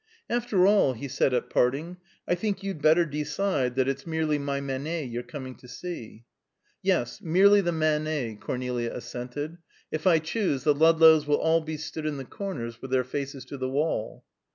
"After 0.31 0.65
all," 0.65 0.93
he 0.93 1.07
said 1.07 1.31
at 1.31 1.51
parting, 1.51 1.97
"I 2.27 2.33
think 2.33 2.63
you'd 2.63 2.81
better 2.81 3.05
decide 3.05 3.75
that 3.75 3.87
it's 3.87 4.07
merely 4.07 4.39
my 4.39 4.59
Manet 4.59 5.03
you're 5.03 5.21
coming 5.21 5.53
to 5.57 5.67
see." 5.67 6.23
"Yes, 6.81 7.21
merely 7.21 7.61
the 7.61 7.71
Manet," 7.71 8.37
Cornelia 8.41 8.91
assented. 8.95 9.59
"If 9.91 10.07
I 10.07 10.17
choose, 10.17 10.63
the 10.63 10.73
Ludlows 10.73 11.27
will 11.27 11.35
all 11.37 11.61
be 11.61 11.77
stood 11.77 12.07
in 12.07 12.17
the 12.17 12.25
corners 12.25 12.81
with 12.81 12.89
their 12.89 13.03
faces 13.03 13.45
to 13.45 13.57
the 13.59 13.69
wall." 13.69 14.25